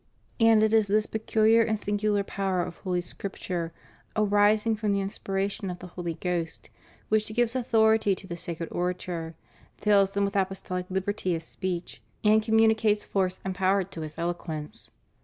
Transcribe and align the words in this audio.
And 0.39 0.63
it 0.63 0.73
is 0.73 0.87
this 0.87 1.05
peculiar 1.05 1.61
and 1.61 1.77
singular 1.77 2.23
power 2.23 2.63
of 2.63 2.79
Holy 2.79 3.01
Script 3.01 3.47
ure, 3.51 3.71
arising 4.15 4.75
from 4.75 4.93
the 4.93 4.99
inspiration 4.99 5.69
of 5.69 5.77
the 5.77 5.85
Holy 5.89 6.15
Ghost, 6.15 6.71
which 7.09 7.31
gives 7.35 7.55
authority 7.55 8.15
to 8.15 8.25
the 8.25 8.35
sacred 8.35 8.69
orator, 8.71 9.35
fills 9.77 10.17
him 10.17 10.25
with 10.25 10.33
apostohc 10.33 10.89
liberty 10.89 11.35
of 11.35 11.43
speech, 11.43 12.01
and 12.23 12.41
communicates 12.41 13.03
force 13.05 13.39
and 13.45 13.53
power 13.53 13.83
to 13.83 14.01
his 14.01 14.17
eloquence. 14.17 14.89